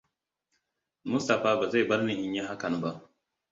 [1.11, 3.09] Mustapha ba zai bar ni in yi hakan ba.